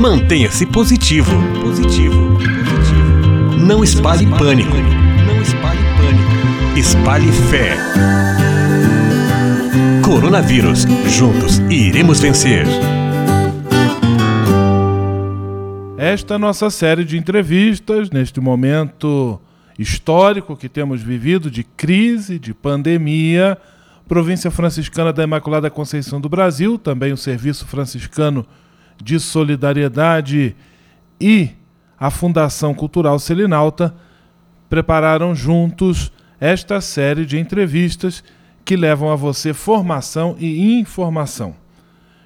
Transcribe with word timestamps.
Mantenha-se 0.00 0.64
positivo. 0.64 1.30
Positivo. 1.60 2.38
Positivo. 2.38 3.58
Não 3.58 3.84
espalhe 3.84 4.26
pânico. 4.26 4.74
Não 5.26 5.42
espalhe 5.42 5.78
pânico. 5.98 6.78
Espalhe 6.78 7.30
fé. 7.30 7.76
Coronavírus. 10.02 10.86
Juntos 11.06 11.58
iremos 11.68 12.18
vencer. 12.18 12.64
Esta 15.98 16.38
nossa 16.38 16.70
série 16.70 17.04
de 17.04 17.18
entrevistas 17.18 18.08
neste 18.08 18.40
momento 18.40 19.38
histórico 19.78 20.56
que 20.56 20.70
temos 20.70 21.02
vivido 21.02 21.50
de 21.50 21.62
crise, 21.62 22.38
de 22.38 22.54
pandemia. 22.54 23.58
Província 24.08 24.50
Franciscana 24.50 25.12
da 25.12 25.24
Imaculada 25.24 25.68
Conceição 25.68 26.18
do 26.18 26.28
Brasil, 26.30 26.78
também 26.78 27.12
o 27.12 27.18
Serviço 27.18 27.66
Franciscano 27.66 28.46
de 29.02 29.18
Solidariedade 29.18 30.54
e 31.20 31.50
a 31.98 32.10
Fundação 32.10 32.74
Cultural 32.74 33.18
Selinalta 33.18 33.94
prepararam 34.68 35.34
juntos 35.34 36.12
esta 36.40 36.80
série 36.80 37.26
de 37.26 37.38
entrevistas 37.38 38.24
que 38.64 38.76
levam 38.76 39.10
a 39.10 39.16
você 39.16 39.52
formação 39.52 40.36
e 40.38 40.78
informação. 40.78 41.54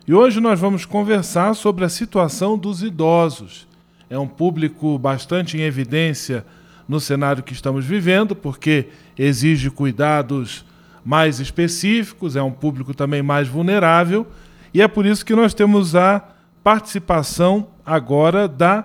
E 0.07 0.13
hoje 0.13 0.41
nós 0.41 0.61
vamos 0.61 0.85
conversar 0.85 1.55
sobre 1.55 1.85
a 1.85 1.89
situação 1.89 2.59
dos 2.59 2.83
idosos. 2.83 3.67
É 4.11 4.19
um 4.19 4.29
público 4.29 4.99
bastante 4.99 5.57
em 5.57 5.63
evidência 5.63 6.45
no 6.87 7.01
cenário 7.01 7.43
que 7.43 7.55
estamos 7.55 7.85
vivendo, 7.87 8.37
porque 8.37 8.89
exige 9.19 9.71
cuidados 9.71 10.65
mais 11.05 11.41
específicos, 11.41 12.37
é 12.37 12.43
um 12.43 12.51
público 12.51 12.93
também 12.93 13.23
mais 13.23 13.49
vulnerável, 13.49 14.27
e 14.73 14.83
é 14.83 14.89
por 14.89 15.07
isso 15.07 15.25
que 15.25 15.35
nós 15.35 15.55
temos 15.55 15.97
a 15.97 16.34
participação 16.65 17.69
agora 17.87 18.49
da 18.49 18.85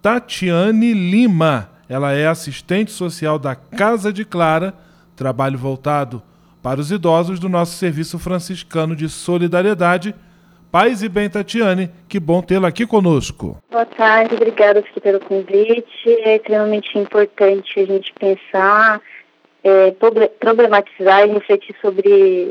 Tatiane 0.00 0.94
Lima. 0.94 1.68
Ela 1.88 2.12
é 2.12 2.26
assistente 2.26 2.90
social 2.90 3.38
da 3.38 3.54
Casa 3.54 4.10
de 4.10 4.24
Clara, 4.24 4.72
trabalho 5.14 5.58
voltado 5.58 6.22
para 6.62 6.80
os 6.80 6.90
idosos 6.90 7.38
do 7.38 7.48
nosso 7.48 7.76
Serviço 7.76 8.18
Franciscano 8.18 8.96
de 8.96 9.08
Solidariedade 9.08 10.14
Paz 10.70 11.02
e 11.02 11.08
bem, 11.08 11.30
Tatiane, 11.30 11.90
que 12.06 12.20
bom 12.20 12.42
tê-la 12.42 12.68
aqui 12.68 12.86
conosco. 12.86 13.56
Boa 13.70 13.86
tarde, 13.86 14.34
obrigada 14.34 14.84
pelo 15.02 15.18
convite. 15.18 16.06
É 16.06 16.36
extremamente 16.36 16.98
importante 16.98 17.80
a 17.80 17.86
gente 17.86 18.12
pensar, 18.12 19.00
é, 19.64 19.94
problematizar 20.38 21.26
e 21.26 21.32
refletir 21.32 21.74
sobre 21.80 22.06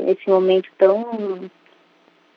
esse 0.07 0.27
momento 0.27 0.67
tão, 0.79 1.41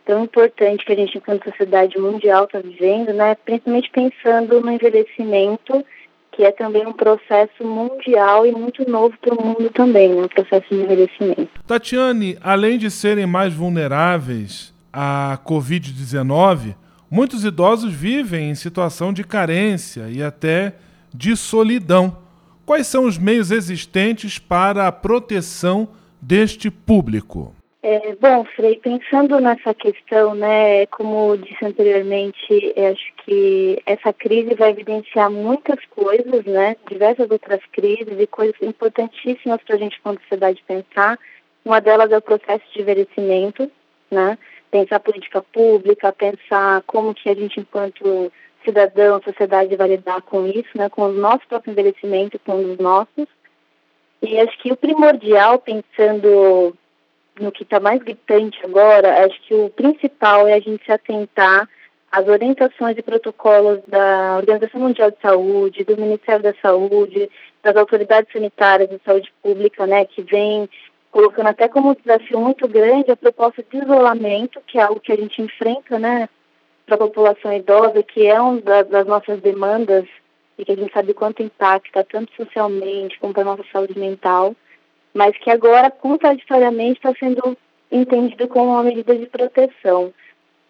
tão 0.04 0.24
importante 0.24 0.84
que 0.84 0.92
a 0.92 0.96
gente, 0.96 1.18
enquanto 1.18 1.44
sociedade 1.44 1.98
mundial, 1.98 2.44
está 2.44 2.58
vivendo, 2.58 3.12
né? 3.12 3.34
principalmente 3.34 3.90
pensando 3.90 4.60
no 4.60 4.70
envelhecimento, 4.70 5.84
que 6.32 6.44
é 6.44 6.52
também 6.52 6.86
um 6.86 6.92
processo 6.92 7.64
mundial 7.64 8.46
e 8.46 8.52
muito 8.52 8.88
novo 8.88 9.16
para 9.20 9.34
o 9.34 9.44
mundo 9.44 9.70
também, 9.70 10.08
né? 10.08 10.22
um 10.22 10.28
processo 10.28 10.66
de 10.70 10.80
envelhecimento. 10.80 11.48
Tatiane, 11.66 12.38
além 12.40 12.78
de 12.78 12.90
serem 12.90 13.26
mais 13.26 13.52
vulneráveis, 13.52 14.72
a 14.92 15.38
Covid-19, 15.44 16.74
muitos 17.10 17.44
idosos 17.44 17.92
vivem 17.92 18.50
em 18.50 18.54
situação 18.54 19.12
de 19.12 19.24
carência 19.24 20.08
e 20.08 20.22
até 20.22 20.74
de 21.14 21.36
solidão. 21.36 22.16
Quais 22.64 22.86
são 22.86 23.04
os 23.04 23.18
meios 23.18 23.50
existentes 23.50 24.38
para 24.38 24.86
a 24.86 24.92
proteção 24.92 25.88
deste 26.20 26.70
público? 26.70 27.54
É, 27.82 28.14
bom, 28.16 28.44
Frei, 28.44 28.76
pensando 28.76 29.40
nessa 29.40 29.72
questão, 29.72 30.34
né, 30.34 30.84
como 30.86 31.34
disse 31.38 31.64
anteriormente, 31.64 32.74
acho 32.76 33.12
que 33.24 33.82
essa 33.86 34.12
crise 34.12 34.54
vai 34.54 34.72
evidenciar 34.72 35.30
muitas 35.30 35.82
coisas, 35.86 36.44
né, 36.44 36.76
diversas 36.90 37.30
outras 37.30 37.60
crises 37.72 38.20
e 38.20 38.26
coisas 38.26 38.60
importantíssimas 38.60 39.62
para 39.62 39.76
a 39.76 39.78
gente, 39.78 39.98
como 40.02 40.20
sociedade, 40.20 40.62
pensar. 40.66 41.18
Uma 41.64 41.80
delas 41.80 42.12
é 42.12 42.18
o 42.18 42.22
processo 42.22 42.64
de 42.74 42.82
envelhecimento, 42.82 43.70
né, 44.10 44.36
pensar 44.70 45.00
política 45.00 45.40
pública, 45.40 46.12
pensar 46.12 46.82
como 46.82 47.14
que 47.14 47.30
a 47.30 47.34
gente, 47.34 47.60
enquanto 47.60 48.30
cidadão, 48.62 49.22
sociedade, 49.22 49.74
vai 49.74 49.88
lidar 49.88 50.20
com 50.20 50.46
isso, 50.46 50.68
né, 50.74 50.90
com 50.90 51.04
o 51.04 51.12
nosso 51.12 51.48
próprio 51.48 51.70
envelhecimento, 51.72 52.38
com 52.40 52.72
os 52.72 52.76
nossos. 52.76 53.26
E 54.20 54.38
acho 54.38 54.58
que 54.58 54.70
o 54.70 54.76
primordial, 54.76 55.58
pensando 55.58 56.76
no 57.40 57.52
que 57.52 57.62
está 57.62 57.80
mais 57.80 58.02
gritante 58.02 58.58
agora, 58.64 59.24
acho 59.24 59.40
que 59.42 59.54
o 59.54 59.70
principal 59.70 60.46
é 60.46 60.54
a 60.54 60.60
gente 60.60 60.84
se 60.84 60.92
atentar 60.92 61.68
às 62.10 62.26
orientações 62.26 62.96
e 62.98 63.02
protocolos 63.02 63.80
da 63.86 64.36
Organização 64.36 64.80
Mundial 64.80 65.10
de 65.10 65.20
Saúde, 65.20 65.84
do 65.84 65.96
Ministério 65.96 66.42
da 66.42 66.54
Saúde, 66.60 67.30
das 67.62 67.76
autoridades 67.76 68.32
sanitárias 68.32 68.88
de 68.88 69.00
saúde 69.04 69.32
pública, 69.42 69.86
né, 69.86 70.04
que 70.04 70.22
vem 70.22 70.68
colocando 71.10 71.48
até 71.48 71.68
como 71.68 71.90
um 71.90 71.94
desafio 71.94 72.40
muito 72.40 72.66
grande 72.68 73.10
a 73.10 73.16
proposta 73.16 73.62
de 73.62 73.78
isolamento, 73.78 74.60
que 74.66 74.78
é 74.78 74.82
algo 74.82 75.00
que 75.00 75.12
a 75.12 75.16
gente 75.16 75.42
enfrenta, 75.42 75.98
né, 75.98 76.28
para 76.86 76.96
a 76.96 76.98
população 76.98 77.52
idosa, 77.52 78.02
que 78.02 78.26
é 78.26 78.40
uma 78.40 78.60
das 78.84 79.06
nossas 79.06 79.40
demandas 79.40 80.04
e 80.58 80.64
que 80.64 80.72
a 80.72 80.76
gente 80.76 80.92
sabe 80.92 81.14
quanto 81.14 81.42
impacta 81.42 82.04
tanto 82.04 82.32
socialmente 82.34 83.18
como 83.18 83.32
para 83.32 83.42
a 83.42 83.46
nossa 83.46 83.64
saúde 83.72 83.98
mental, 83.98 84.54
mas 85.14 85.36
que 85.38 85.50
agora, 85.50 85.90
contraditoriamente, 85.90 86.98
está 86.98 87.12
sendo 87.18 87.56
entendido 87.90 88.46
como 88.48 88.70
uma 88.70 88.82
medida 88.82 89.16
de 89.16 89.26
proteção. 89.26 90.12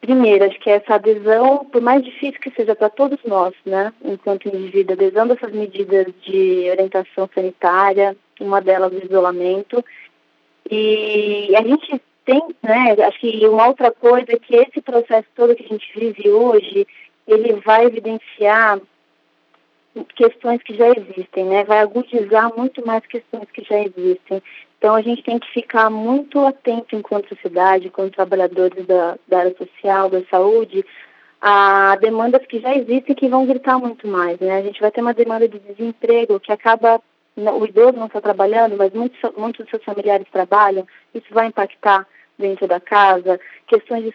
Primeiro, 0.00 0.44
acho 0.44 0.58
que 0.60 0.70
essa 0.70 0.94
adesão, 0.94 1.66
por 1.66 1.82
mais 1.82 2.02
difícil 2.02 2.40
que 2.40 2.50
seja 2.52 2.74
para 2.74 2.88
todos 2.88 3.18
nós, 3.24 3.52
né, 3.66 3.92
enquanto 4.02 4.48
indivíduo, 4.48 4.94
adesão 4.94 5.26
dessas 5.26 5.52
medidas 5.52 6.06
de 6.22 6.70
orientação 6.70 7.28
sanitária, 7.34 8.16
uma 8.40 8.62
delas 8.62 8.92
o 8.92 9.04
isolamento, 9.04 9.84
e 10.70 11.54
a 11.54 11.62
gente 11.62 12.00
tem, 12.24 12.40
né, 12.62 12.92
acho 13.06 13.20
que 13.20 13.46
uma 13.46 13.68
outra 13.68 13.90
coisa 13.90 14.32
é 14.32 14.38
que 14.38 14.56
esse 14.56 14.80
processo 14.80 15.28
todo 15.36 15.54
que 15.54 15.64
a 15.64 15.68
gente 15.68 15.86
vive 15.94 16.30
hoje, 16.30 16.86
ele 17.28 17.52
vai 17.60 17.84
evidenciar 17.84 18.80
questões 20.14 20.62
que 20.62 20.74
já 20.76 20.88
existem, 20.88 21.44
né? 21.44 21.64
Vai 21.64 21.78
agudizar 21.78 22.54
muito 22.56 22.84
mais 22.86 23.04
questões 23.06 23.50
que 23.52 23.62
já 23.62 23.78
existem. 23.80 24.42
Então 24.78 24.94
a 24.94 25.02
gente 25.02 25.22
tem 25.22 25.38
que 25.38 25.50
ficar 25.52 25.90
muito 25.90 26.38
atento 26.46 26.96
enquanto 26.96 27.28
sociedade, 27.28 27.88
enquanto 27.88 28.14
trabalhadores 28.14 28.86
da, 28.86 29.18
da 29.28 29.38
área 29.40 29.54
social, 29.56 30.08
da 30.08 30.22
saúde, 30.30 30.84
a 31.40 31.96
demandas 31.96 32.46
que 32.46 32.60
já 32.60 32.74
existem 32.74 33.14
que 33.14 33.28
vão 33.28 33.46
gritar 33.46 33.78
muito 33.78 34.06
mais, 34.06 34.38
né? 34.38 34.58
A 34.58 34.62
gente 34.62 34.80
vai 34.80 34.90
ter 34.90 35.00
uma 35.00 35.14
demanda 35.14 35.48
de 35.48 35.58
desemprego 35.58 36.40
que 36.40 36.52
acaba 36.52 37.00
o 37.36 37.64
idoso 37.64 37.96
não 37.96 38.06
está 38.06 38.20
trabalhando, 38.20 38.76
mas 38.76 38.92
muitos, 38.92 39.18
muitos 39.36 39.60
dos 39.60 39.70
seus 39.70 39.84
familiares 39.84 40.26
trabalham, 40.30 40.86
isso 41.14 41.26
vai 41.30 41.46
impactar 41.46 42.06
dentro 42.40 42.66
da 42.66 42.80
casa, 42.80 43.38
questões 43.66 44.04
de 44.04 44.14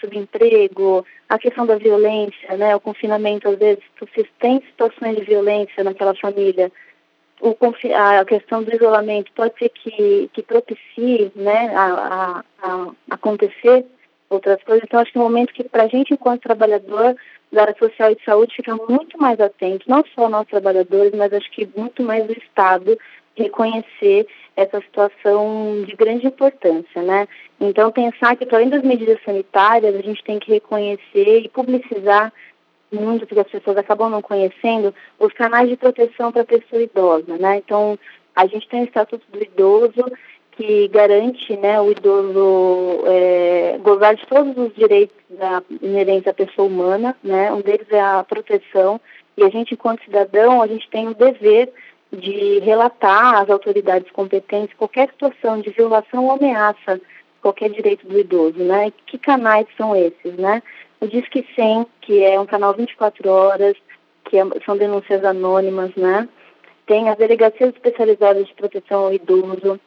subemprego, 0.00 1.06
a 1.28 1.38
questão 1.38 1.64
da 1.64 1.76
violência, 1.76 2.56
né, 2.56 2.76
o 2.76 2.80
confinamento, 2.80 3.48
às 3.48 3.58
vezes, 3.58 3.82
se 4.14 4.24
tem 4.38 4.60
situações 4.62 5.16
de 5.16 5.24
violência 5.24 5.82
naquela 5.82 6.14
família, 6.14 6.70
o, 7.40 7.56
a 7.96 8.24
questão 8.24 8.62
do 8.62 8.74
isolamento 8.74 9.32
pode 9.34 9.58
ser 9.58 9.68
que, 9.70 10.30
que 10.32 10.42
propicie 10.42 11.32
né, 11.34 11.72
a, 11.74 11.84
a, 11.84 12.44
a 12.62 12.90
acontecer 13.10 13.84
outras 14.30 14.62
coisas. 14.62 14.84
Então, 14.84 15.00
acho 15.00 15.12
que 15.12 15.18
é 15.18 15.20
um 15.20 15.24
momento 15.24 15.52
que, 15.52 15.64
para 15.64 15.84
a 15.84 15.88
gente, 15.88 16.14
enquanto 16.14 16.42
trabalhador 16.42 17.16
da 17.50 17.62
área 17.62 17.76
social 17.78 18.12
e 18.12 18.16
de 18.16 18.24
saúde, 18.24 18.56
ficar 18.56 18.76
muito 18.88 19.18
mais 19.18 19.38
atento, 19.40 19.88
não 19.88 20.04
só 20.14 20.28
nós 20.28 20.46
trabalhadores, 20.46 21.12
mas 21.14 21.32
acho 21.32 21.50
que 21.50 21.68
muito 21.76 22.02
mais 22.02 22.26
o 22.28 22.32
Estado 22.32 22.96
reconhecer 23.36 24.26
essa 24.56 24.80
situação 24.80 25.82
de 25.86 25.96
grande 25.96 26.26
importância, 26.26 27.02
né? 27.02 27.26
Então, 27.60 27.90
pensar 27.90 28.36
que, 28.36 28.46
além 28.54 28.68
das 28.68 28.82
medidas 28.82 29.18
sanitárias, 29.24 29.94
a 29.94 30.02
gente 30.02 30.22
tem 30.22 30.38
que 30.38 30.52
reconhecer 30.52 31.40
e 31.40 31.48
publicizar 31.48 32.32
muito, 32.92 33.26
porque 33.26 33.40
as 33.40 33.50
pessoas 33.50 33.78
acabam 33.78 34.10
não 34.10 34.20
conhecendo, 34.20 34.94
os 35.18 35.32
canais 35.32 35.68
de 35.68 35.76
proteção 35.76 36.30
para 36.30 36.42
a 36.42 36.46
pessoa 36.46 36.82
idosa, 36.82 37.36
né? 37.38 37.56
Então, 37.56 37.98
a 38.36 38.46
gente 38.46 38.68
tem 38.68 38.82
o 38.82 38.84
Estatuto 38.84 39.24
do 39.30 39.42
Idoso, 39.42 40.04
que 40.52 40.88
garante 40.88 41.56
né, 41.56 41.80
o 41.80 41.90
idoso 41.90 43.04
é, 43.06 43.78
gozar 43.82 44.14
de 44.14 44.26
todos 44.26 44.56
os 44.56 44.74
direitos 44.74 45.16
da, 45.30 45.62
inerentes 45.80 46.26
à 46.26 46.34
pessoa 46.34 46.68
humana, 46.68 47.16
né? 47.24 47.50
Um 47.52 47.62
deles 47.62 47.86
é 47.90 48.00
a 48.00 48.22
proteção 48.22 49.00
e 49.36 49.42
a 49.42 49.48
gente, 49.48 49.74
enquanto 49.74 50.04
cidadão, 50.04 50.60
a 50.60 50.66
gente 50.66 50.88
tem 50.90 51.08
o 51.08 51.14
dever 51.14 51.72
de 52.12 52.58
relatar 52.60 53.40
às 53.40 53.48
autoridades 53.48 54.10
competentes 54.12 54.76
qualquer 54.76 55.08
situação 55.08 55.60
de 55.60 55.70
violação 55.70 56.26
ou 56.26 56.32
ameaça 56.32 57.00
qualquer 57.40 57.70
direito 57.70 58.06
do 58.06 58.18
idoso, 58.18 58.58
né? 58.58 58.92
Que 59.06 59.18
canais 59.18 59.66
são 59.76 59.96
esses, 59.96 60.34
né? 60.36 60.62
O 61.00 61.06
Disque 61.06 61.46
100, 61.56 61.86
que 62.00 62.22
é 62.22 62.38
um 62.38 62.46
canal 62.46 62.74
24 62.74 63.28
horas, 63.28 63.76
que 64.24 64.38
é, 64.38 64.44
são 64.64 64.76
denúncias 64.76 65.24
anônimas, 65.24 65.94
né? 65.96 66.28
Tem 66.86 67.08
as 67.08 67.16
delegacias 67.16 67.70
especializadas 67.74 68.46
de 68.46 68.54
proteção 68.54 69.06
ao 69.06 69.12
idoso, 69.12 69.80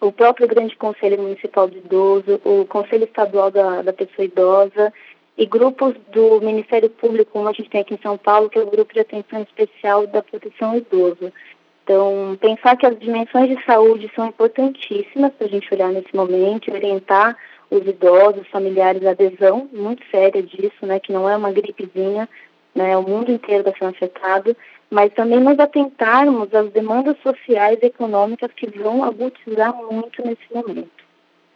o 0.00 0.12
próprio 0.12 0.46
Grande 0.46 0.76
Conselho 0.76 1.20
Municipal 1.20 1.68
de 1.68 1.78
Idoso, 1.78 2.40
o 2.44 2.66
Conselho 2.66 3.04
Estadual 3.04 3.50
da, 3.50 3.82
da 3.82 3.92
Pessoa 3.92 4.24
Idosa 4.24 4.92
e 5.38 5.44
grupos 5.44 5.94
do 6.12 6.40
Ministério 6.40 6.88
Público, 6.88 7.32
como 7.32 7.48
a 7.48 7.52
gente 7.52 7.68
tem 7.68 7.82
aqui 7.82 7.94
em 7.94 8.02
São 8.02 8.16
Paulo, 8.16 8.48
que 8.48 8.58
é 8.58 8.62
o 8.62 8.70
Grupo 8.70 8.94
de 8.94 9.00
Atenção 9.00 9.42
Especial 9.42 10.06
da 10.06 10.22
Proteção 10.22 10.70
ao 10.70 10.76
Idoso. 10.78 11.32
Então, 11.84 12.36
pensar 12.40 12.76
que 12.76 12.86
as 12.86 12.98
dimensões 12.98 13.48
de 13.48 13.64
saúde 13.64 14.10
são 14.14 14.26
importantíssimas 14.26 15.32
para 15.34 15.46
a 15.46 15.50
gente 15.50 15.72
olhar 15.72 15.90
nesse 15.90 16.14
momento, 16.16 16.72
orientar 16.72 17.36
os 17.70 17.86
idosos, 17.86 18.42
os 18.42 18.48
familiares, 18.48 19.04
a 19.04 19.10
adesão 19.10 19.68
muito 19.72 20.02
séria 20.10 20.42
disso, 20.42 20.84
né, 20.86 20.98
que 20.98 21.12
não 21.12 21.28
é 21.28 21.36
uma 21.36 21.52
gripezinha, 21.52 22.28
né, 22.74 22.96
o 22.96 23.02
mundo 23.02 23.30
inteiro 23.30 23.60
está 23.60 23.72
sendo 23.78 23.90
afetado, 23.90 24.56
mas 24.90 25.12
também 25.12 25.40
nós 25.40 25.58
atentarmos 25.58 26.52
às 26.54 26.70
demandas 26.70 27.16
sociais 27.22 27.78
e 27.82 27.86
econômicas 27.86 28.50
que 28.52 28.66
vão 28.66 29.04
agudizar 29.04 29.74
muito 29.74 30.24
nesse 30.24 30.52
momento. 30.52 30.90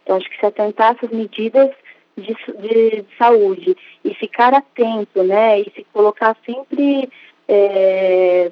Então, 0.02 0.16
acho 0.16 0.28
que 0.28 0.38
se 0.38 0.46
atentar 0.46 0.96
essas 0.96 1.10
medidas 1.10 1.70
de, 2.20 2.34
de, 2.34 3.04
saúde 3.18 3.76
e 4.04 4.14
ficar 4.14 4.54
atento, 4.54 5.22
né, 5.22 5.60
e 5.60 5.70
se 5.74 5.86
colocar 5.92 6.36
sempre, 6.44 7.08
é, 7.48 8.50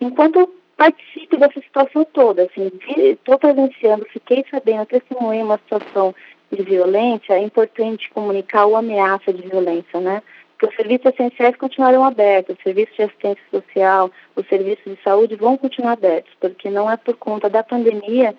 enquanto 0.00 0.52
participe 0.76 1.36
dessa 1.36 1.60
situação 1.60 2.04
toda, 2.12 2.44
assim, 2.44 2.70
estou 2.96 3.38
presenciando, 3.38 4.06
fiquei 4.12 4.44
sabendo, 4.50 4.86
testemunhei 4.86 5.42
uma 5.42 5.58
situação 5.58 6.14
de 6.50 6.62
violência, 6.62 7.34
é 7.34 7.42
importante 7.42 8.10
comunicar 8.10 8.66
o 8.66 8.76
ameaça 8.76 9.32
de 9.32 9.42
violência, 9.42 10.00
né, 10.00 10.22
porque 10.60 10.66
os 10.66 10.76
serviços 10.76 11.12
essenciais 11.12 11.56
continuarão 11.56 12.04
abertos, 12.04 12.56
os 12.56 12.62
serviços 12.62 12.94
de 12.94 13.02
assistência 13.02 13.44
social, 13.50 14.10
os 14.36 14.46
serviços 14.46 14.84
de 14.84 15.02
saúde 15.02 15.34
vão 15.36 15.56
continuar 15.56 15.92
abertos, 15.92 16.32
porque 16.38 16.68
não 16.68 16.90
é 16.90 16.96
por 16.96 17.16
conta 17.16 17.48
da 17.48 17.62
pandemia 17.62 18.34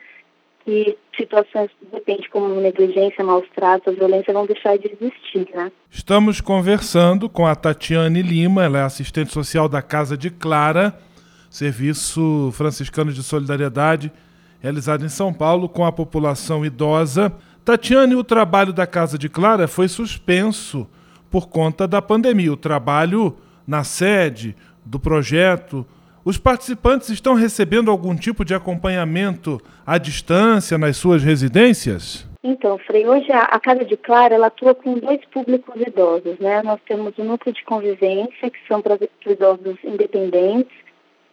que 0.63 0.97
situações, 1.15 1.69
de 1.81 1.89
repente, 1.91 2.29
como 2.29 2.59
negligência, 2.61 3.23
maus 3.23 3.45
tratos, 3.55 3.95
violência 3.95 4.33
vão 4.33 4.45
deixar 4.45 4.77
de 4.77 4.87
existir, 4.87 5.47
né? 5.53 5.71
Estamos 5.89 6.41
conversando 6.41 7.29
com 7.29 7.45
a 7.45 7.55
Tatiane 7.55 8.21
Lima, 8.21 8.63
ela 8.63 8.79
é 8.79 8.83
assistente 8.83 9.31
social 9.31 9.67
da 9.67 9.81
Casa 9.81 10.17
de 10.17 10.29
Clara, 10.29 10.97
serviço 11.49 12.51
franciscano 12.53 13.11
de 13.11 13.21
solidariedade 13.21 14.11
realizado 14.61 15.03
em 15.03 15.09
São 15.09 15.33
Paulo 15.33 15.67
com 15.67 15.83
a 15.83 15.91
população 15.91 16.63
idosa. 16.63 17.33
Tatiane, 17.65 18.15
o 18.15 18.23
trabalho 18.23 18.71
da 18.71 18.85
Casa 18.85 19.17
de 19.17 19.27
Clara 19.27 19.67
foi 19.67 19.87
suspenso 19.87 20.87
por 21.29 21.49
conta 21.49 21.87
da 21.87 22.01
pandemia. 22.01 22.53
O 22.53 22.57
trabalho 22.57 23.35
na 23.65 23.83
sede 23.83 24.55
do 24.85 24.99
projeto, 24.99 25.85
os 26.23 26.37
participantes 26.37 27.09
estão 27.09 27.33
recebendo 27.33 27.89
algum 27.89 28.15
tipo 28.15 28.45
de 28.45 28.53
acompanhamento 28.53 29.59
à 29.85 29.97
distância 29.97 30.77
nas 30.77 30.97
suas 30.97 31.23
residências? 31.23 32.29
Então, 32.43 32.77
Frei, 32.79 33.07
hoje 33.07 33.31
a, 33.31 33.59
Casa 33.59 33.85
de 33.85 33.95
Clara 33.95 34.33
ela 34.33 34.47
atua 34.47 34.73
com 34.73 34.97
dois 34.97 35.23
públicos 35.25 35.75
idosos, 35.79 36.39
né? 36.39 36.63
Nós 36.63 36.79
temos 36.87 37.15
o 37.17 37.23
núcleo 37.23 37.53
de 37.53 37.63
convivência, 37.63 38.49
que 38.49 38.67
são 38.67 38.81
para 38.81 38.97
idosos 39.27 39.77
independentes, 39.83 40.75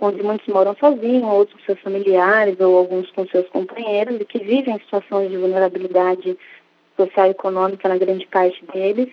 onde 0.00 0.22
muitos 0.22 0.46
moram 0.48 0.76
sozinhos, 0.78 1.24
outros 1.24 1.58
com 1.58 1.66
seus 1.66 1.80
familiares 1.80 2.60
ou 2.60 2.76
alguns 2.76 3.10
com 3.12 3.26
seus 3.26 3.48
companheiros 3.48 4.20
e 4.20 4.24
que 4.24 4.38
vivem 4.38 4.76
em 4.76 4.78
situações 4.80 5.30
de 5.30 5.36
vulnerabilidade 5.38 6.36
social 6.96 7.26
e 7.26 7.30
econômica 7.30 7.88
na 7.88 7.96
grande 7.96 8.26
parte 8.26 8.62
deles. 8.72 9.08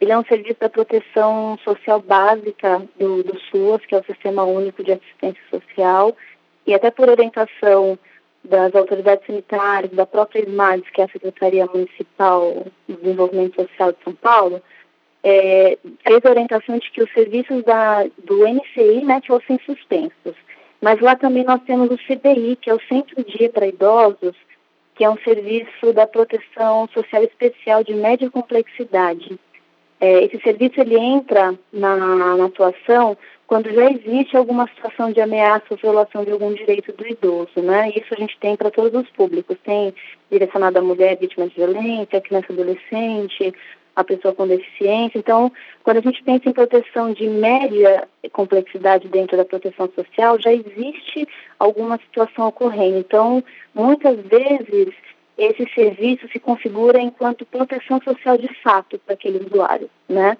Ele 0.00 0.12
é 0.12 0.18
um 0.18 0.24
serviço 0.24 0.60
da 0.60 0.68
proteção 0.68 1.58
social 1.64 2.00
básica 2.00 2.82
do, 2.98 3.22
do 3.24 3.38
SUAS, 3.50 3.84
que 3.84 3.94
é 3.94 3.98
o 3.98 4.04
Sistema 4.04 4.44
Único 4.44 4.84
de 4.84 4.92
Assistência 4.92 5.42
Social, 5.50 6.16
e 6.66 6.74
até 6.74 6.90
por 6.90 7.08
orientação 7.08 7.98
das 8.44 8.74
autoridades 8.74 9.26
sanitárias, 9.26 9.90
da 9.92 10.06
própria 10.06 10.42
SMADES, 10.42 10.88
que 10.90 11.00
é 11.00 11.04
a 11.04 11.08
Secretaria 11.08 11.66
Municipal 11.66 12.66
de 12.88 12.96
Desenvolvimento 12.96 13.56
Social 13.56 13.92
de 13.92 13.98
São 14.04 14.14
Paulo, 14.14 14.62
é, 15.24 15.76
fez 16.06 16.24
a 16.24 16.30
orientação 16.30 16.78
de 16.78 16.90
que 16.90 17.02
os 17.02 17.12
serviços 17.12 17.64
da, 17.64 18.04
do 18.24 18.46
NCI 18.46 19.04
né, 19.04 19.20
fossem 19.26 19.58
suspensos. 19.66 20.36
Mas 20.80 21.00
lá 21.00 21.16
também 21.16 21.44
nós 21.44 21.60
temos 21.62 21.90
o 21.90 21.98
CDI, 21.98 22.56
que 22.56 22.70
é 22.70 22.74
o 22.74 22.80
Centro 22.88 23.24
Dia 23.24 23.50
para 23.50 23.66
Idosos, 23.66 24.36
que 24.94 25.04
é 25.04 25.10
um 25.10 25.18
serviço 25.18 25.92
da 25.92 26.06
proteção 26.06 26.88
social 26.94 27.22
especial 27.24 27.82
de 27.82 27.94
média 27.94 28.30
complexidade. 28.30 29.38
É, 30.00 30.24
esse 30.24 30.40
serviço 30.42 30.80
ele 30.80 30.96
entra 30.96 31.58
na, 31.72 31.96
na, 31.96 32.44
atuação 32.44 33.16
quando 33.48 33.72
já 33.72 33.90
existe 33.90 34.36
alguma 34.36 34.68
situação 34.68 35.10
de 35.10 35.20
ameaça 35.20 35.64
ou 35.70 35.76
violação 35.76 36.24
de 36.24 36.30
algum 36.30 36.52
direito 36.52 36.92
do 36.92 37.06
idoso, 37.06 37.60
né? 37.62 37.90
Isso 37.96 38.12
a 38.12 38.16
gente 38.16 38.38
tem 38.38 38.56
para 38.56 38.70
todos 38.70 39.02
os 39.02 39.10
públicos, 39.10 39.56
tem 39.64 39.92
direcionado 40.30 40.78
à 40.78 40.82
mulher 40.82 41.16
vítima 41.16 41.48
de 41.48 41.54
violência, 41.54 42.20
criança 42.20 42.52
adolescente, 42.52 43.52
a 43.96 44.04
pessoa 44.04 44.32
com 44.32 44.46
deficiência. 44.46 45.18
Então, 45.18 45.50
quando 45.82 45.96
a 45.96 46.00
gente 46.00 46.22
pensa 46.22 46.48
em 46.48 46.52
proteção 46.52 47.12
de 47.12 47.26
média 47.26 48.06
complexidade 48.32 49.08
dentro 49.08 49.36
da 49.36 49.44
proteção 49.44 49.90
social, 49.92 50.38
já 50.40 50.52
existe 50.52 51.26
alguma 51.58 51.98
situação 51.98 52.46
ocorrendo. 52.46 52.98
Então, 52.98 53.42
muitas 53.74 54.16
vezes 54.20 54.94
esse 55.38 55.64
serviço 55.72 56.28
se 56.28 56.40
configura 56.40 57.00
enquanto 57.00 57.46
proteção 57.46 58.00
social 58.02 58.36
de 58.36 58.52
fato 58.60 58.98
para 58.98 59.14
aquele 59.14 59.38
usuário, 59.38 59.88
né? 60.08 60.36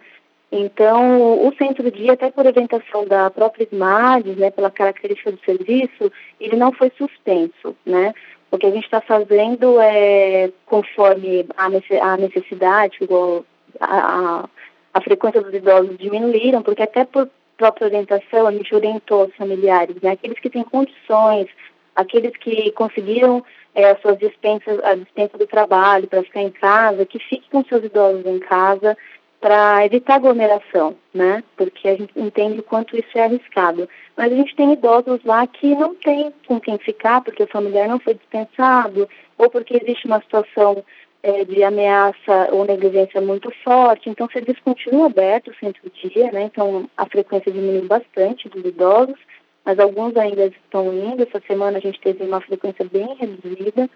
Então, 0.50 1.46
o 1.46 1.54
centro 1.56 1.90
dia, 1.90 2.14
até 2.14 2.30
por 2.30 2.46
orientação 2.46 3.06
da 3.06 3.30
própria 3.30 3.64
SMAD, 3.64 4.34
né, 4.34 4.50
pela 4.50 4.70
característica 4.70 5.30
do 5.30 5.38
serviço, 5.40 6.10
ele 6.40 6.56
não 6.56 6.72
foi 6.72 6.90
suspenso, 6.96 7.76
né? 7.84 8.14
O 8.50 8.56
que 8.56 8.66
a 8.66 8.70
gente 8.70 8.84
está 8.84 9.00
fazendo 9.00 9.78
é, 9.78 10.50
conforme 10.64 11.46
a 11.56 12.16
necessidade, 12.16 12.96
igual 13.02 13.44
a, 13.78 14.48
a, 14.94 15.00
frequência 15.02 15.42
dos 15.42 15.52
idosos 15.52 15.98
diminuíram, 15.98 16.62
porque 16.62 16.82
até 16.82 17.04
por 17.04 17.28
própria 17.58 17.88
orientação 17.88 18.46
a 18.46 18.52
gente 18.52 18.74
orientou 18.74 19.26
os 19.26 19.36
familiares, 19.36 19.96
né, 20.00 20.12
aqueles 20.12 20.38
que 20.38 20.48
têm 20.48 20.64
condições, 20.64 21.48
aqueles 21.94 22.34
que 22.36 22.70
conseguiram 22.72 23.44
é, 23.78 23.92
as 23.92 24.00
suas 24.00 24.18
dispensas, 24.18 24.82
a 24.82 24.96
dispensa 24.96 25.38
do 25.38 25.46
trabalho 25.46 26.08
para 26.08 26.24
ficar 26.24 26.42
em 26.42 26.50
casa, 26.50 27.06
que 27.06 27.20
fique 27.20 27.48
com 27.48 27.62
seus 27.64 27.84
idosos 27.84 28.26
em 28.26 28.40
casa 28.40 28.96
para 29.40 29.86
evitar 29.86 30.16
aglomeração, 30.16 30.96
né? 31.14 31.44
Porque 31.56 31.86
a 31.86 31.94
gente 31.94 32.12
entende 32.16 32.58
o 32.58 32.64
quanto 32.64 32.96
isso 32.96 33.16
é 33.16 33.22
arriscado. 33.22 33.88
Mas 34.16 34.32
a 34.32 34.34
gente 34.34 34.56
tem 34.56 34.72
idosos 34.72 35.22
lá 35.24 35.46
que 35.46 35.76
não 35.76 35.94
tem 35.94 36.34
com 36.48 36.58
quem 36.58 36.76
ficar, 36.78 37.20
porque 37.20 37.44
o 37.44 37.46
familiar 37.46 37.86
não 37.86 38.00
foi 38.00 38.14
dispensado, 38.14 39.08
ou 39.38 39.48
porque 39.48 39.78
existe 39.80 40.08
uma 40.08 40.20
situação 40.22 40.84
é, 41.22 41.44
de 41.44 41.62
ameaça 41.62 42.48
ou 42.50 42.64
negligência 42.64 43.20
muito 43.20 43.48
forte. 43.62 44.10
Então, 44.10 44.28
serviço 44.28 44.60
continua 44.64 45.06
aberto 45.06 45.52
o 45.52 45.56
centro-dia, 45.56 46.32
né? 46.32 46.42
Então, 46.42 46.90
a 46.96 47.06
frequência 47.06 47.52
diminuiu 47.52 47.86
bastante 47.86 48.48
dos 48.48 48.64
idosos 48.64 49.20
mas 49.68 49.78
alguns 49.78 50.16
ainda 50.16 50.46
estão 50.46 50.90
indo. 50.94 51.22
Essa 51.22 51.42
semana 51.46 51.76
a 51.76 51.80
gente 51.80 52.00
teve 52.00 52.24
uma 52.24 52.40
frequência 52.40 52.86
bem 52.90 53.14
reduzida, 53.16 53.90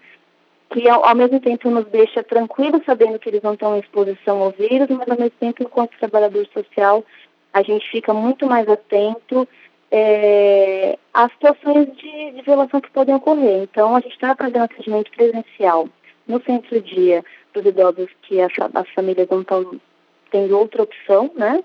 que 0.69 0.87
ao, 0.87 1.03
ao 1.03 1.15
mesmo 1.15 1.39
tempo 1.39 1.67
nos 1.71 1.85
deixa 1.87 2.21
tranquilos 2.21 2.85
sabendo 2.85 3.17
que 3.17 3.27
eles 3.27 3.41
não 3.41 3.53
estão 3.53 3.75
em 3.75 3.79
exposição 3.79 4.39
ao 4.43 4.51
vírus, 4.51 4.87
mas 4.89 5.09
ao 5.09 5.17
mesmo 5.17 5.31
tempo, 5.31 5.63
enquanto 5.63 5.97
trabalhador 5.97 6.45
social, 6.53 7.03
a 7.51 7.63
gente 7.63 7.89
fica 7.89 8.13
muito 8.13 8.45
mais 8.45 8.69
atento 8.69 9.47
é, 9.89 10.99
às 11.11 11.31
situações 11.31 11.87
de, 11.97 12.31
de 12.33 12.41
violação 12.43 12.79
que 12.79 12.91
podem 12.91 13.15
ocorrer. 13.15 13.63
Então, 13.63 13.95
a 13.95 13.99
gente 13.99 14.13
está 14.13 14.35
fazendo 14.35 14.65
atendimento 14.65 15.09
presencial 15.09 15.89
no 16.27 16.39
centro-dia 16.43 17.25
para 17.51 17.61
os 17.61 17.65
idosos 17.65 18.09
que 18.21 18.39
as, 18.39 18.51
as 18.75 18.89
famílias 18.89 19.27
não 19.27 19.41
estão 19.41 19.81
tendo 20.29 20.55
outra 20.55 20.83
opção, 20.83 21.31
né, 21.35 21.63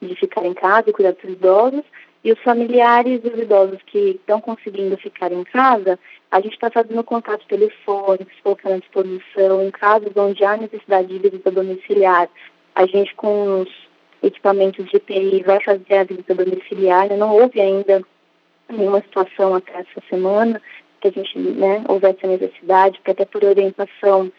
de 0.00 0.14
ficar 0.14 0.46
em 0.46 0.54
casa 0.54 0.88
e 0.88 0.94
cuidar 0.94 1.12
dos 1.12 1.30
idosos, 1.30 1.84
e 2.22 2.32
os 2.32 2.38
familiares 2.40 3.20
dos 3.22 3.38
idosos 3.38 3.78
que 3.86 4.10
estão 4.10 4.40
conseguindo 4.40 4.96
ficar 4.98 5.32
em 5.32 5.42
casa, 5.44 5.98
a 6.30 6.40
gente 6.40 6.52
está 6.52 6.70
fazendo 6.70 7.02
contato 7.02 7.46
telefônico, 7.46 8.30
colocando 8.42 8.74
à 8.74 8.78
disposição 8.78 9.62
em 9.62 9.70
casos 9.70 10.12
onde 10.14 10.44
há 10.44 10.56
necessidade 10.56 11.08
de 11.08 11.18
visita 11.18 11.50
domiciliar. 11.50 12.28
A 12.74 12.86
gente, 12.86 13.14
com 13.14 13.62
os 13.62 13.68
equipamentos 14.22 14.86
de 14.90 14.96
EPI, 14.96 15.42
vai 15.44 15.62
fazer 15.62 15.94
a 15.94 16.04
visita 16.04 16.34
domiciliar. 16.34 17.08
Não 17.16 17.34
houve 17.34 17.60
ainda 17.60 18.02
nenhuma 18.68 19.00
situação 19.00 19.54
até 19.54 19.72
essa 19.72 20.02
semana 20.08 20.60
que 21.00 21.08
a 21.08 21.10
gente 21.10 21.38
né, 21.38 21.82
houvesse 21.88 22.18
essa 22.18 22.26
necessidade, 22.26 22.98
porque 22.98 23.10
até 23.12 23.24
por 23.24 23.42
orientação 23.42 24.30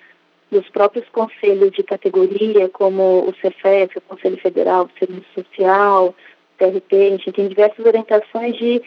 dos 0.52 0.70
próprios 0.70 1.08
conselhos 1.10 1.72
de 1.72 1.82
categoria, 1.82 2.70
como 2.70 3.28
o 3.28 3.34
CEFES, 3.42 3.96
o 3.96 4.02
Conselho 4.02 4.38
Federal 4.38 4.86
do 4.86 4.92
Serviço 5.00 5.28
Social, 5.34 6.14
TRT, 6.62 6.96
a 6.96 7.10
gente 7.12 7.32
tem 7.32 7.48
diversas 7.48 7.86
orientações 7.86 8.56
de 8.56 8.82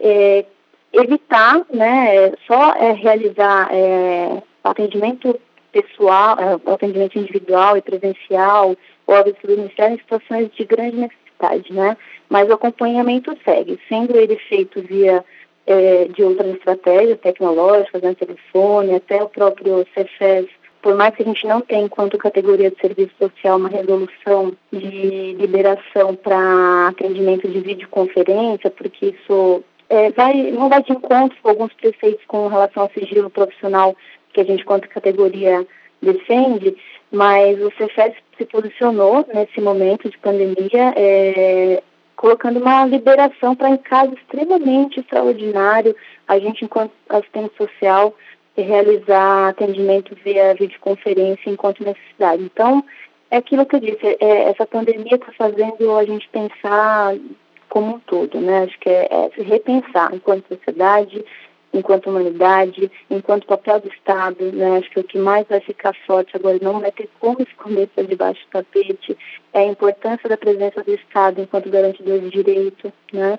é, 0.00 0.44
evitar, 0.92 1.66
né, 1.72 2.32
só 2.46 2.74
é, 2.74 2.92
realizar 2.92 3.68
é, 3.70 4.42
atendimento 4.64 5.38
pessoal, 5.70 6.36
é, 6.38 6.72
atendimento 6.72 7.18
individual 7.18 7.76
e 7.76 7.82
presencial 7.82 8.74
ou 9.06 9.14
a 9.14 9.22
visita 9.22 9.46
domiciliar 9.46 9.92
em 9.92 9.98
situações 9.98 10.50
de 10.54 10.64
grande 10.64 10.96
necessidade, 10.96 11.72
né, 11.72 11.96
mas 12.28 12.48
o 12.48 12.54
acompanhamento 12.54 13.36
segue, 13.44 13.78
sendo 13.88 14.16
ele 14.16 14.36
feito 14.48 14.80
via 14.80 15.24
é, 15.66 16.06
de 16.06 16.22
outras 16.22 16.54
estratégias 16.54 17.20
tecnológicas, 17.20 18.00
né, 18.00 18.14
telefone, 18.14 18.94
até 18.94 19.22
o 19.22 19.28
próprio 19.28 19.86
CFES 19.94 20.48
por 20.82 20.94
mais 20.94 21.14
que 21.14 21.22
a 21.22 21.26
gente 21.26 21.46
não 21.46 21.60
tenha, 21.60 21.82
enquanto 21.84 22.16
categoria 22.18 22.70
de 22.70 22.80
serviço 22.80 23.12
social, 23.18 23.58
uma 23.58 23.68
resolução 23.68 24.52
de 24.72 25.34
liberação 25.38 26.14
para 26.14 26.88
atendimento 26.88 27.48
de 27.48 27.60
videoconferência, 27.60 28.70
porque 28.70 29.06
isso 29.06 29.62
é, 29.88 30.10
vai, 30.12 30.50
não 30.50 30.68
vai 30.68 30.82
de 30.82 30.92
encontro 30.92 31.36
com 31.42 31.48
alguns 31.48 31.72
preceitos 31.74 32.24
com 32.26 32.46
relação 32.48 32.84
ao 32.84 32.90
sigilo 32.90 33.30
profissional 33.30 33.96
que 34.32 34.40
a 34.40 34.44
gente, 34.44 34.62
enquanto 34.62 34.88
categoria, 34.88 35.66
defende, 36.00 36.76
mas 37.10 37.60
o 37.60 37.72
Cefes 37.76 38.14
se 38.36 38.44
posicionou 38.44 39.26
nesse 39.32 39.60
momento 39.60 40.08
de 40.08 40.18
pandemia, 40.18 40.94
é, 40.96 41.82
colocando 42.14 42.60
uma 42.60 42.84
liberação 42.86 43.54
para, 43.56 43.70
em 43.70 43.76
caso 43.78 44.14
extremamente 44.14 45.00
extraordinário, 45.00 45.94
a 46.26 46.38
gente, 46.38 46.64
enquanto 46.64 46.92
assistente 47.08 47.56
social, 47.56 48.14
realizar 48.62 49.48
atendimento 49.48 50.16
via 50.24 50.54
videoconferência 50.54 51.50
enquanto 51.50 51.84
necessidade. 51.84 52.42
Então, 52.42 52.84
é 53.30 53.36
aquilo 53.36 53.66
que 53.66 53.76
eu 53.76 53.80
disse, 53.80 54.16
é, 54.20 54.50
essa 54.50 54.66
pandemia 54.66 55.16
está 55.16 55.32
fazendo 55.32 55.96
a 55.96 56.04
gente 56.04 56.28
pensar 56.28 57.14
como 57.68 57.96
um 57.96 58.00
todo, 58.00 58.40
né? 58.40 58.64
Acho 58.64 58.78
que 58.80 58.88
é, 58.88 59.08
é 59.10 59.30
se 59.34 59.42
repensar 59.42 60.14
enquanto 60.14 60.48
sociedade, 60.48 61.22
enquanto 61.72 62.08
humanidade, 62.08 62.90
enquanto 63.10 63.46
papel 63.46 63.80
do 63.80 63.88
Estado, 63.88 64.50
né? 64.52 64.78
Acho 64.78 64.90
que 64.90 65.00
o 65.00 65.04
que 65.04 65.18
mais 65.18 65.46
vai 65.46 65.60
ficar 65.60 65.94
forte 66.06 66.34
agora 66.34 66.58
não 66.62 66.80
vai 66.80 66.90
ter 66.90 67.08
como 67.20 67.40
esconder 67.44 67.88
por 67.88 68.06
debaixo 68.06 68.40
do 68.46 68.50
tapete 68.50 69.16
é 69.52 69.60
a 69.60 69.66
importância 69.66 70.28
da 70.28 70.36
presença 70.36 70.82
do 70.82 70.94
Estado 70.94 71.40
enquanto 71.40 71.70
garantidor 71.70 72.20
de 72.20 72.30
direito, 72.30 72.92
né? 73.12 73.38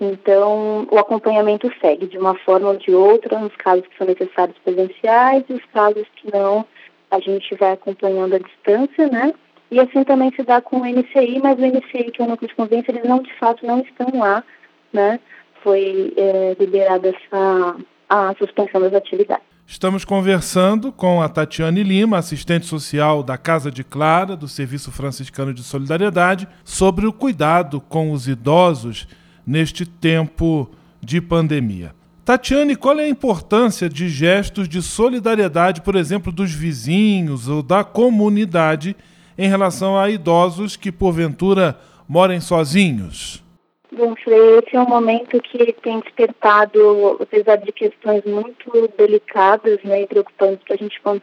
Então, 0.00 0.86
o 0.90 0.98
acompanhamento 0.98 1.70
segue 1.80 2.06
de 2.06 2.18
uma 2.18 2.34
forma 2.36 2.68
ou 2.68 2.76
de 2.76 2.92
outra, 2.92 3.38
nos 3.38 3.54
casos 3.56 3.86
que 3.86 3.96
são 3.98 4.06
necessários 4.06 4.56
presenciais 4.58 5.44
e 5.48 5.54
os 5.54 5.64
casos 5.72 6.06
que 6.16 6.32
não, 6.32 6.64
a 7.10 7.18
gente 7.18 7.54
vai 7.56 7.72
acompanhando 7.72 8.34
à 8.34 8.38
distância, 8.38 9.08
né? 9.08 9.34
E 9.70 9.80
assim 9.80 10.04
também 10.04 10.32
se 10.34 10.42
dá 10.42 10.60
com 10.60 10.80
o 10.80 10.84
NCI, 10.84 11.40
mas 11.42 11.58
o 11.58 11.66
NCI, 11.66 12.12
que 12.12 12.22
é 12.22 12.24
o 12.24 12.28
núcleo 12.28 12.48
de 12.48 12.54
convivência, 12.54 12.92
eles 12.92 13.04
não, 13.04 13.20
de 13.20 13.32
fato, 13.34 13.66
não 13.66 13.80
estão 13.80 14.06
lá, 14.18 14.44
né? 14.92 15.18
Foi 15.62 16.14
é, 16.16 16.56
liberada 16.58 17.08
essa, 17.08 17.76
a 18.08 18.34
suspensão 18.38 18.80
das 18.80 18.94
atividades. 18.94 19.44
Estamos 19.66 20.02
conversando 20.02 20.90
com 20.90 21.20
a 21.20 21.28
Tatiane 21.28 21.82
Lima, 21.82 22.16
assistente 22.16 22.64
social 22.64 23.22
da 23.22 23.36
Casa 23.36 23.70
de 23.70 23.84
Clara, 23.84 24.34
do 24.34 24.48
Serviço 24.48 24.90
Franciscano 24.90 25.52
de 25.52 25.62
Solidariedade, 25.62 26.48
sobre 26.64 27.06
o 27.06 27.12
cuidado 27.12 27.78
com 27.78 28.12
os 28.12 28.26
idosos 28.26 29.06
neste 29.48 29.86
tempo 29.86 30.68
de 31.00 31.22
pandemia. 31.22 31.94
Tatiane, 32.22 32.76
qual 32.76 33.00
é 33.00 33.04
a 33.04 33.08
importância 33.08 33.88
de 33.88 34.06
gestos 34.10 34.68
de 34.68 34.82
solidariedade, 34.82 35.80
por 35.80 35.96
exemplo, 35.96 36.30
dos 36.30 36.52
vizinhos 36.52 37.48
ou 37.48 37.62
da 37.62 37.82
comunidade 37.82 38.94
em 39.38 39.48
relação 39.48 39.98
a 39.98 40.10
idosos 40.10 40.76
que, 40.76 40.92
porventura, 40.92 41.78
morem 42.06 42.38
sozinhos? 42.38 43.42
Bom, 43.90 44.14
Frei, 44.22 44.58
esse 44.58 44.76
é 44.76 44.80
um 44.80 44.86
momento 44.86 45.40
que 45.40 45.72
tem 45.82 46.00
despertado, 46.00 47.16
apesar 47.18 47.56
de 47.56 47.72
questões 47.72 48.22
muito 48.26 48.70
delicadas 48.98 49.82
né, 49.82 50.02
e 50.02 50.06
preocupantes 50.06 50.62
para 50.66 50.74
a 50.74 50.78
gente 50.78 51.00
como 51.00 51.18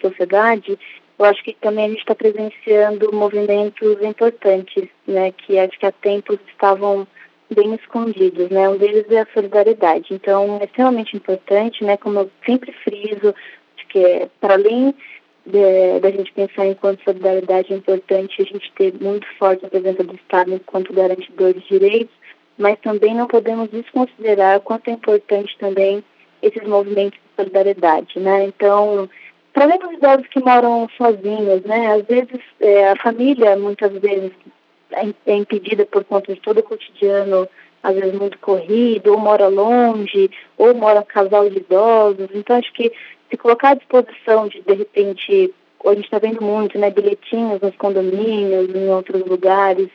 sociedade, 0.00 0.78
eu 1.18 1.24
acho 1.26 1.44
que 1.44 1.54
também 1.60 1.84
a 1.84 1.88
gente 1.88 1.98
está 1.98 2.14
presenciando 2.14 3.12
movimentos 3.12 4.02
importantes, 4.02 4.88
né, 5.06 5.32
que 5.32 5.58
acho 5.58 5.78
que 5.78 5.84
há 5.84 5.92
tempos 5.92 6.38
estavam 6.48 7.06
bem 7.54 7.74
escondidos, 7.74 8.48
né? 8.50 8.68
Um 8.68 8.76
deles 8.76 9.10
é 9.10 9.20
a 9.20 9.26
solidariedade. 9.32 10.12
Então, 10.12 10.58
é 10.60 10.64
extremamente 10.64 11.16
importante, 11.16 11.84
né? 11.84 11.96
Como 11.96 12.20
eu 12.20 12.30
sempre 12.44 12.72
friso, 12.72 13.34
que 13.88 13.98
é, 13.98 14.28
para 14.40 14.54
além 14.54 14.94
da 16.00 16.10
gente 16.10 16.32
pensar 16.32 16.66
enquanto 16.66 17.04
solidariedade 17.04 17.72
é 17.72 17.76
importante 17.76 18.42
a 18.42 18.44
gente 18.44 18.72
ter 18.72 18.92
muito 19.00 19.26
forte 19.38 19.64
a 19.64 19.68
presença 19.68 20.02
do 20.02 20.14
Estado 20.16 20.52
enquanto 20.52 20.92
garantidor 20.92 21.54
de 21.54 21.60
direitos, 21.60 22.14
mas 22.58 22.78
também 22.80 23.14
não 23.14 23.28
podemos 23.28 23.70
desconsiderar 23.70 24.56
o 24.58 24.60
quanto 24.60 24.88
é 24.88 24.94
importante 24.94 25.56
também 25.58 26.02
esses 26.42 26.66
movimentos 26.66 27.18
de 27.18 27.36
solidariedade, 27.36 28.18
né? 28.18 28.44
Então, 28.46 29.08
para 29.52 29.64
além 29.64 29.78
dos 29.78 29.92
idosos 29.92 30.26
que 30.28 30.40
moram 30.40 30.88
sozinhos, 30.96 31.62
né? 31.62 31.92
Às 31.92 32.02
vezes 32.06 32.40
é, 32.60 32.90
a 32.90 32.96
família, 32.96 33.56
muitas 33.56 33.92
vezes, 33.92 34.32
é, 34.92 35.12
é 35.26 35.34
impedida 35.34 35.86
por 35.86 36.04
conta 36.04 36.34
de 36.34 36.40
todo 36.40 36.58
o 36.58 36.62
cotidiano, 36.62 37.48
às 37.82 37.94
vezes 37.94 38.18
muito 38.18 38.38
corrido, 38.38 39.12
ou 39.12 39.18
mora 39.18 39.48
longe, 39.48 40.30
ou 40.56 40.74
mora 40.74 41.02
casal 41.02 41.48
de 41.48 41.58
idosos. 41.58 42.28
Então, 42.34 42.56
acho 42.56 42.72
que 42.72 42.92
se 43.30 43.36
colocar 43.36 43.70
à 43.70 43.74
disposição 43.74 44.48
de, 44.48 44.60
de 44.60 44.74
repente, 44.74 45.54
a 45.84 45.94
gente 45.94 46.04
está 46.04 46.18
vendo 46.18 46.42
muito, 46.42 46.78
né, 46.78 46.90
bilhetinhos 46.90 47.60
nos 47.60 47.76
condomínios, 47.76 48.74
em 48.74 48.88
outros 48.88 49.24
lugares. 49.24 49.88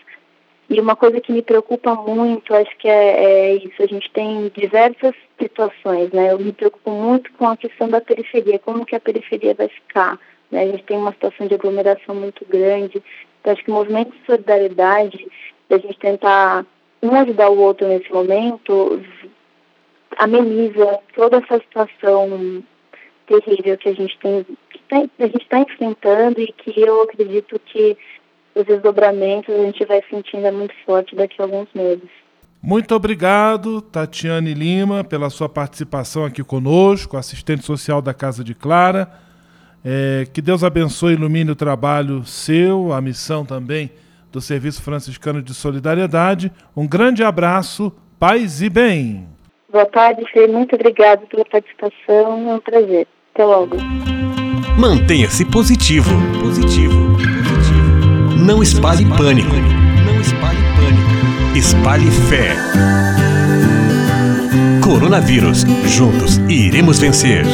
E 0.69 0.79
uma 0.79 0.95
coisa 0.95 1.19
que 1.19 1.33
me 1.33 1.41
preocupa 1.41 1.93
muito, 1.95 2.55
acho 2.55 2.77
que 2.77 2.87
é, 2.87 3.23
é 3.23 3.55
isso, 3.55 3.83
a 3.83 3.87
gente 3.87 4.09
tem 4.11 4.49
diversas 4.55 5.13
situações, 5.37 6.11
né? 6.11 6.31
Eu 6.31 6.39
me 6.39 6.53
preocupo 6.53 6.91
muito 6.91 7.29
com 7.33 7.45
a 7.45 7.57
questão 7.57 7.89
da 7.89 7.99
periferia, 7.99 8.57
como 8.57 8.85
que 8.85 8.95
a 8.95 8.99
periferia 8.99 9.53
vai 9.53 9.67
ficar. 9.67 10.17
Né? 10.51 10.63
A 10.63 10.67
gente 10.67 10.83
tem 10.83 10.97
uma 10.97 11.13
situação 11.13 11.47
de 11.47 11.55
aglomeração 11.55 12.13
muito 12.13 12.45
grande. 12.45 13.01
Então, 13.39 13.53
acho 13.53 13.63
que 13.63 13.71
o 13.71 13.73
movimento 13.73 14.11
de 14.11 14.25
solidariedade, 14.25 15.27
da 15.69 15.77
gente 15.77 15.97
tentar 15.97 16.65
um 17.01 17.15
ajudar 17.15 17.49
o 17.49 17.57
outro 17.57 17.87
nesse 17.87 18.11
momento, 18.11 19.01
ameniza 20.17 20.99
toda 21.15 21.37
essa 21.37 21.59
situação 21.59 22.63
terrível 23.25 23.77
que 23.77 23.89
a 23.89 23.93
gente 23.93 24.17
tem, 24.19 24.45
que 24.69 24.79
tá, 24.89 24.97
a 25.19 25.25
gente 25.25 25.43
está 25.43 25.59
enfrentando 25.59 26.39
e 26.41 26.51
que 26.51 26.79
eu 26.79 27.03
acredito 27.03 27.59
que 27.65 27.97
os 28.53 28.65
desdobramentos 28.65 29.53
a 29.53 29.63
gente 29.63 29.85
vai 29.85 30.03
sentindo 30.09 30.51
muito 30.51 30.73
forte 30.85 31.15
daqui 31.15 31.41
a 31.41 31.45
alguns 31.45 31.69
meses. 31.73 32.09
Muito 32.61 32.93
obrigado, 32.93 33.81
Tatiane 33.81 34.53
Lima, 34.53 35.03
pela 35.03 35.31
sua 35.31 35.49
participação 35.49 36.25
aqui 36.25 36.43
conosco, 36.43 37.17
assistente 37.17 37.65
social 37.65 38.01
da 38.01 38.13
Casa 38.13 38.43
de 38.43 38.53
Clara. 38.53 39.11
É, 39.83 40.27
que 40.31 40.41
Deus 40.41 40.63
abençoe 40.63 41.13
e 41.13 41.15
ilumine 41.15 41.51
o 41.51 41.55
trabalho 41.55 42.23
seu, 42.25 42.93
a 42.93 43.01
missão 43.01 43.43
também 43.43 43.91
do 44.31 44.39
Serviço 44.39 44.81
Franciscano 44.81 45.41
de 45.41 45.53
Solidariedade. 45.53 46.51
Um 46.75 46.87
grande 46.87 47.23
abraço, 47.23 47.91
paz 48.19 48.61
e 48.61 48.69
bem. 48.69 49.27
Boa 49.71 49.85
tarde, 49.85 50.23
Fê. 50.31 50.47
Muito 50.47 50.75
obrigado 50.75 51.25
pela 51.27 51.45
participação. 51.45 52.49
É 52.49 52.53
um 52.55 52.59
prazer. 52.59 53.07
Até 53.33 53.45
logo. 53.45 53.77
Mantenha-se 54.77 55.45
positivo. 55.45 56.11
Positivo. 56.41 57.17
Positivo. 57.17 58.45
Não 58.45 58.61
espalhe 58.61 59.05
pânico. 59.17 59.55
Não 60.05 60.19
espalhe 60.19 60.59
pânico. 60.75 61.57
Espalhe 61.57 62.11
fé. 62.11 62.55
Coronavírus. 64.83 65.63
Juntos 65.85 66.37
iremos 66.49 66.99
vencer. 66.99 67.45